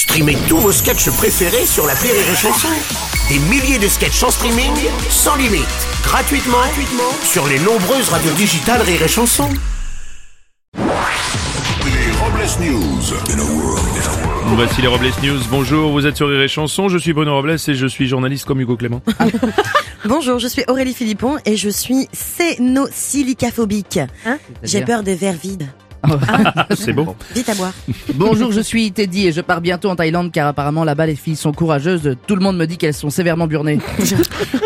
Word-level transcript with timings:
Streamez 0.00 0.38
tous 0.48 0.56
vos 0.56 0.72
sketchs 0.72 1.10
préférés 1.10 1.66
sur 1.66 1.86
la 1.86 1.92
Rire 1.92 2.14
et 2.14 2.34
Chanson. 2.34 2.68
Des 3.28 3.38
milliers 3.50 3.78
de 3.78 3.86
sketchs 3.86 4.22
en 4.22 4.30
streaming, 4.30 4.72
sans 5.10 5.36
limite, 5.36 5.66
gratuitement, 6.02 6.56
gratuitement 6.56 7.12
sur 7.22 7.46
les 7.46 7.58
nombreuses 7.58 8.08
radios 8.08 8.32
digitales 8.32 8.80
Rire 8.80 9.02
et 9.02 9.08
Chanson. 9.08 9.46
Les 10.74 10.80
Robles 12.18 12.48
News. 12.62 13.02
Voici 14.56 14.80
les 14.80 14.88
Robles 14.88 15.12
News. 15.22 15.40
Bonjour, 15.50 15.92
vous 15.92 16.06
êtes 16.06 16.16
sur 16.16 16.30
Rire 16.30 16.40
et 16.40 16.48
Chanson. 16.48 16.88
Je 16.88 16.96
suis 16.96 17.12
Bruno 17.12 17.34
Robles 17.34 17.58
et 17.68 17.74
je 17.74 17.86
suis 17.86 18.08
journaliste 18.08 18.46
comme 18.46 18.62
Hugo 18.62 18.78
Clément. 18.78 19.02
Bonjour, 20.06 20.38
je 20.38 20.48
suis 20.48 20.64
Aurélie 20.68 20.94
Philippon 20.94 21.36
et 21.44 21.58
je 21.58 21.68
suis 21.68 22.08
cénosilicaphobique. 22.14 24.00
J'ai 24.62 24.80
peur 24.80 25.02
des 25.02 25.14
verres 25.14 25.36
vides. 25.40 25.68
C'est 26.74 26.92
bon. 26.92 27.14
Vite 27.34 27.48
à 27.48 27.54
boire. 27.54 27.72
Bonjour, 28.14 28.52
je 28.52 28.60
suis 28.60 28.92
Teddy 28.92 29.28
et 29.28 29.32
je 29.32 29.40
pars 29.40 29.60
bientôt 29.60 29.90
en 29.90 29.96
Thaïlande 29.96 30.32
car 30.32 30.46
apparemment 30.48 30.84
là-bas 30.84 31.06
les 31.06 31.16
filles 31.16 31.36
sont 31.36 31.52
courageuses. 31.52 32.16
Tout 32.26 32.36
le 32.36 32.42
monde 32.42 32.56
me 32.56 32.66
dit 32.66 32.76
qu'elles 32.76 32.94
sont 32.94 33.10
sévèrement 33.10 33.46
burnées. 33.46 33.78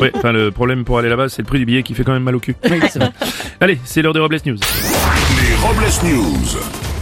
Ouais, 0.00 0.10
enfin 0.14 0.32
le 0.32 0.50
problème 0.50 0.84
pour 0.84 0.98
aller 0.98 1.08
là-bas, 1.08 1.28
c'est 1.28 1.42
le 1.42 1.46
prix 1.46 1.58
du 1.58 1.66
billet 1.66 1.82
qui 1.82 1.94
fait 1.94 2.04
quand 2.04 2.12
même 2.12 2.22
mal 2.22 2.34
au 2.34 2.40
cul. 2.40 2.56
Oui, 2.68 2.80
c'est 2.90 2.98
vrai. 2.98 3.12
Allez, 3.60 3.78
c'est 3.84 4.02
l'heure 4.02 4.12
des 4.12 4.20
Robles 4.20 4.38
News. 4.44 4.56
Les 4.56 5.54
Robles 5.56 6.14
News. 6.16 6.93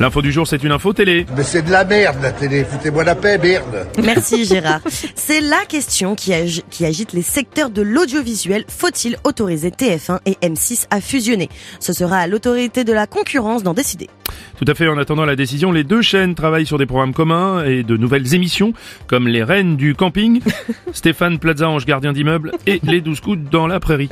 L'info 0.00 0.22
du 0.22 0.32
jour, 0.32 0.46
c'est 0.46 0.62
une 0.64 0.72
info 0.72 0.92
télé. 0.92 1.24
Mais 1.36 1.44
c'est 1.44 1.62
de 1.62 1.70
la 1.70 1.84
merde 1.84 2.16
la 2.20 2.32
télé, 2.32 2.64
foutez-moi 2.64 3.04
la 3.04 3.14
paix, 3.14 3.38
merde 3.38 3.86
Merci 4.02 4.44
Gérard. 4.48 4.80
C'est 5.14 5.40
la 5.40 5.64
question 5.68 6.16
qui, 6.16 6.32
agi- 6.32 6.64
qui 6.68 6.84
agite 6.84 7.12
les 7.12 7.22
secteurs 7.22 7.70
de 7.70 7.80
l'audiovisuel. 7.80 8.64
Faut-il 8.68 9.16
autoriser 9.22 9.70
TF1 9.70 10.18
et 10.26 10.32
M6 10.42 10.86
à 10.90 11.00
fusionner? 11.00 11.48
Ce 11.78 11.92
sera 11.92 12.16
à 12.18 12.26
l'autorité 12.26 12.82
de 12.82 12.92
la 12.92 13.06
concurrence 13.06 13.62
d'en 13.62 13.72
décider. 13.72 14.10
Tout 14.58 14.64
à 14.66 14.74
fait, 14.74 14.88
en 14.88 14.98
attendant 14.98 15.24
la 15.24 15.36
décision, 15.36 15.70
les 15.70 15.84
deux 15.84 16.02
chaînes 16.02 16.34
travaillent 16.34 16.66
sur 16.66 16.78
des 16.78 16.86
programmes 16.86 17.14
communs 17.14 17.64
et 17.64 17.84
de 17.84 17.96
nouvelles 17.96 18.34
émissions, 18.34 18.72
comme 19.06 19.28
les 19.28 19.44
Reines 19.44 19.76
du 19.76 19.94
camping, 19.94 20.40
Stéphane 20.92 21.38
Plaza, 21.38 21.68
ange 21.68 21.86
gardien 21.86 22.12
d'immeuble, 22.12 22.50
et 22.66 22.80
les 22.82 23.00
12 23.00 23.20
coups 23.20 23.38
dans 23.48 23.68
la 23.68 23.78
prairie. 23.78 24.08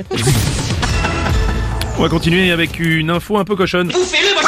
On 1.99 2.01
va 2.03 2.09
continuer 2.09 2.51
avec 2.51 2.79
une 2.79 3.09
info 3.11 3.37
un 3.37 3.43
peu 3.43 3.55
cochonne. 3.55 3.91
Vous 3.91 4.42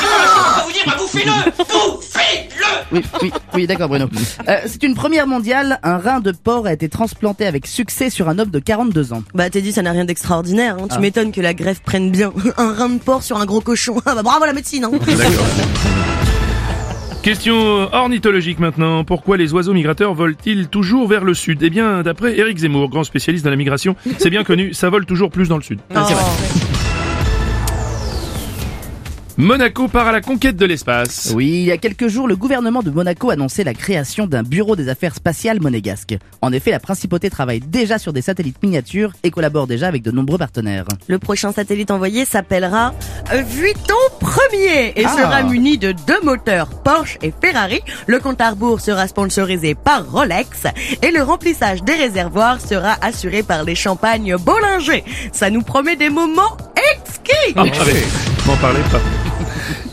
bah 0.85 0.95
bouffez-le 0.97 1.31
Bouffez-le 1.31 2.65
Oui, 2.91 3.01
oui, 3.21 3.31
oui, 3.53 3.67
d'accord 3.67 3.89
Bruno. 3.89 4.07
Euh, 4.47 4.57
c'est 4.65 4.83
une 4.83 4.93
première 4.95 5.27
mondiale. 5.27 5.79
Un 5.83 5.97
rein 5.97 6.19
de 6.19 6.31
porc 6.31 6.67
a 6.67 6.73
été 6.73 6.89
transplanté 6.89 7.45
avec 7.45 7.67
succès 7.67 8.09
sur 8.09 8.29
un 8.29 8.37
homme 8.39 8.49
de 8.51 8.59
42 8.59 9.13
ans. 9.13 9.23
Bah 9.33 9.49
t'es 9.49 9.61
dit 9.61 9.71
ça 9.73 9.81
n'a 9.81 9.91
rien 9.91 10.05
d'extraordinaire. 10.05 10.75
hein. 10.79 10.87
Tu 10.89 10.95
Ah. 10.97 10.99
m'étonnes 10.99 11.31
que 11.31 11.41
la 11.41 11.53
greffe 11.53 11.81
prenne 11.81 12.11
bien. 12.11 12.31
Un 12.57 12.73
rein 12.73 12.89
de 12.89 12.99
porc 12.99 13.23
sur 13.23 13.37
un 13.37 13.45
gros 13.45 13.61
cochon. 13.61 13.95
Ah 14.05 14.15
bah 14.15 14.23
bravo 14.23 14.45
la 14.45 14.53
médecine. 14.53 14.83
Hein. 14.85 14.91
Question 17.23 17.55
ornithologique 17.91 18.59
maintenant. 18.59 19.03
Pourquoi 19.03 19.35
les 19.37 19.51
oiseaux 19.53 19.73
migrateurs 19.73 20.13
volent-ils 20.13 20.67
toujours 20.67 21.07
vers 21.07 21.23
le 21.23 21.33
sud? 21.33 21.63
Eh 21.63 21.71
bien, 21.71 22.03
d'après 22.03 22.37
Eric 22.37 22.59
Zemmour, 22.59 22.87
grand 22.89 23.03
spécialiste 23.03 23.43
de 23.43 23.49
la 23.49 23.55
migration, 23.55 23.95
c'est 24.19 24.29
bien 24.29 24.43
connu, 24.43 24.75
ça 24.75 24.91
vole 24.91 25.07
toujours 25.07 25.31
plus 25.31 25.47
dans 25.49 25.57
le 25.57 25.63
sud. 25.63 25.79
Oh. 25.95 25.99
Monaco 29.37 29.89
part 29.89 30.07
à 30.07 30.13
la 30.13 30.21
conquête 30.21 30.55
de 30.55 30.65
l'espace. 30.65 31.33
Oui, 31.35 31.47
il 31.47 31.63
y 31.65 31.71
a 31.71 31.77
quelques 31.77 32.07
jours, 32.07 32.25
le 32.25 32.37
gouvernement 32.37 32.81
de 32.81 32.89
Monaco 32.89 33.31
annonçait 33.31 33.65
la 33.65 33.73
création 33.73 34.27
d'un 34.27 34.43
bureau 34.43 34.77
des 34.77 34.87
affaires 34.87 35.13
spatiales 35.13 35.59
monégasque. 35.59 36.15
En 36.41 36.53
effet, 36.53 36.71
la 36.71 36.79
principauté 36.79 37.29
travaille 37.29 37.59
déjà 37.59 37.97
sur 37.99 38.13
des 38.13 38.21
satellites 38.21 38.63
miniatures 38.63 39.11
et 39.23 39.31
collabore 39.31 39.67
déjà 39.67 39.89
avec 39.89 40.03
de 40.03 40.11
nombreux 40.11 40.37
partenaires. 40.37 40.85
Le 41.07 41.19
prochain 41.19 41.51
satellite 41.51 41.91
envoyé 41.91 42.23
s'appellera 42.23 42.93
Vuitton 43.49 43.93
Premier 44.21 44.93
et 44.95 45.05
Ah. 45.05 45.09
sera 45.17 45.43
muni 45.43 45.77
de 45.77 45.91
deux 45.91 46.21
moteurs 46.23 46.69
Porsche 46.81 47.17
et 47.21 47.33
Ferrari. 47.43 47.81
Le 48.07 48.19
compte 48.19 48.39
à 48.39 48.51
rebours 48.51 48.79
sera 48.79 49.05
sponsorisé 49.05 49.75
par 49.75 50.09
Rolex 50.09 50.63
et 51.01 51.11
le 51.11 51.21
remplissage 51.21 51.83
des 51.83 51.95
réservoirs 51.95 52.61
sera 52.61 52.95
assuré 53.01 53.43
par 53.43 53.65
les 53.65 53.75
champagnes 53.75 54.37
Bollinger. 54.37 55.03
Ça 55.33 55.49
nous 55.49 55.61
promet 55.61 55.97
des 55.97 56.09
moments 56.09 56.55
exquis. 56.95 57.53
Ah, 57.57 57.63
allez, 57.81 58.03
m'en 58.47 58.55
parlez 58.57 58.79
pas. 58.91 59.01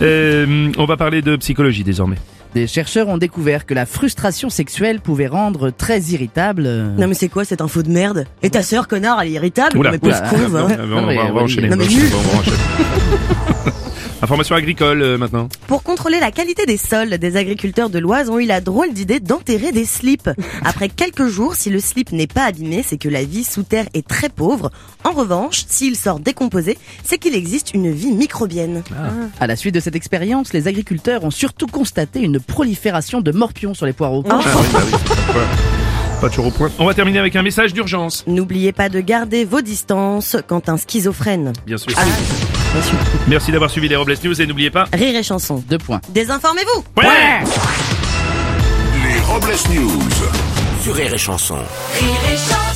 Euh, 0.02 0.70
on 0.78 0.84
va 0.84 0.96
parler 0.96 1.22
de 1.22 1.36
psychologie 1.36 1.84
désormais. 1.84 2.16
Des 2.54 2.66
chercheurs 2.66 3.08
ont 3.08 3.16
découvert 3.16 3.64
que 3.64 3.72
la 3.72 3.86
frustration 3.86 4.50
sexuelle 4.50 5.00
pouvait 5.00 5.26
rendre 5.26 5.70
très 5.70 6.00
irritable. 6.00 6.64
Non 6.98 7.06
mais 7.08 7.14
c'est 7.14 7.28
quoi 7.30 7.44
cette 7.46 7.62
info 7.62 7.82
de 7.82 7.88
merde? 7.90 8.26
Et 8.42 8.50
ta 8.50 8.62
sœur 8.62 8.88
connard 8.88 9.22
elle 9.22 9.28
est 9.28 9.32
irritable? 9.32 9.78
Oula. 9.78 9.92
Mais 9.92 9.98
Oula. 10.02 10.22
on 10.34 10.36
va- 10.48 10.64
on 10.64 10.66
va 10.68 10.76
Non, 10.86 11.06
mais, 11.06 11.18
enchaîner. 11.40 11.68
non, 11.70 11.76
mais 11.76 11.84
On 11.84 11.88
va- 11.88 11.94
nul. 11.94 12.10
on 12.14 12.34
va 12.34 12.38
enchaîner. 12.40 12.56
Information 14.22 14.54
agricole 14.54 15.02
euh, 15.02 15.18
maintenant. 15.18 15.48
Pour 15.66 15.82
contrôler 15.82 16.20
la 16.20 16.30
qualité 16.30 16.64
des 16.64 16.76
sols, 16.76 17.18
des 17.18 17.36
agriculteurs 17.36 17.90
de 17.90 17.98
l'Oise 17.98 18.30
ont 18.30 18.38
eu 18.38 18.46
la 18.46 18.60
drôle 18.60 18.92
d'idée 18.92 19.18
d'enterrer 19.18 19.72
des 19.72 19.84
slips. 19.84 20.30
Après 20.64 20.88
quelques 20.88 21.26
jours, 21.26 21.56
si 21.56 21.70
le 21.70 21.80
slip 21.80 22.12
n'est 22.12 22.28
pas 22.28 22.44
abîmé, 22.44 22.84
c'est 22.86 22.98
que 22.98 23.08
la 23.08 23.24
vie 23.24 23.42
sous 23.42 23.64
terre 23.64 23.86
est 23.94 24.06
très 24.06 24.28
pauvre. 24.28 24.70
En 25.02 25.10
revanche, 25.10 25.64
s'il 25.66 25.96
sort 25.96 26.20
décomposé, 26.20 26.78
c'est 27.02 27.18
qu'il 27.18 27.34
existe 27.34 27.74
une 27.74 27.90
vie 27.90 28.12
microbienne. 28.12 28.84
À 29.40 29.48
la 29.48 29.56
suite 29.56 29.74
de 29.74 29.80
cette 29.80 29.96
expérience, 29.96 30.52
les 30.52 30.68
agriculteurs 30.68 31.24
ont 31.24 31.32
surtout 31.32 31.66
constaté 31.66 32.20
une 32.20 32.38
prolifération 32.38 33.22
de 33.22 33.32
morpions 33.32 33.74
sur 33.74 33.86
les 33.86 33.92
poireaux. 33.92 34.22
Ah 34.30 34.38
oui, 34.38 34.44
bah 34.72 34.80
oui, 34.84 34.92
c'est 34.92 35.32
pas, 35.32 36.20
pas 36.20 36.28
toujours 36.28 36.46
au 36.46 36.50
point. 36.52 36.70
On 36.78 36.86
va 36.86 36.94
terminer 36.94 37.18
avec 37.18 37.34
un 37.34 37.42
message 37.42 37.72
d'urgence. 37.72 38.22
N'oubliez 38.28 38.70
pas 38.70 38.88
de 38.88 39.00
garder 39.00 39.44
vos 39.44 39.62
distances 39.62 40.36
quand 40.46 40.68
un 40.68 40.76
schizophrène. 40.76 41.52
Bien 41.66 41.76
sûr. 41.76 41.92
Merci 43.28 43.52
d'avoir 43.52 43.70
suivi 43.70 43.88
les 43.88 43.96
Robles 43.96 44.14
News 44.24 44.40
et 44.40 44.46
n'oubliez 44.46 44.70
pas. 44.70 44.86
Rire 44.92 45.16
et 45.16 45.22
chanson. 45.22 45.62
Deux 45.68 45.78
points. 45.78 46.00
Désinformez-vous 46.10 46.84
Ouais 46.96 47.40
Les 49.04 49.20
Robles 49.20 49.54
News. 49.72 50.00
Sur 50.82 50.94
Rire 50.94 51.14
et 51.14 51.18
Chanson. 51.18 51.54
Rire 51.54 52.08
et 52.32 52.36
chanson 52.36 52.71